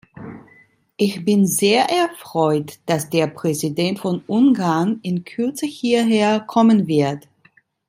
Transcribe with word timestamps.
Ich 0.97 1.23
bin 1.25 1.45
sehr 1.45 1.85
erfreut, 1.91 2.79
dass 2.87 3.11
der 3.11 3.27
Präsident 3.27 3.99
von 3.99 4.23
Ungarn 4.25 4.99
in 5.03 5.23
Kürze 5.23 5.67
hierher 5.67 6.39
kommen 6.39 6.87
wird. 6.87 7.27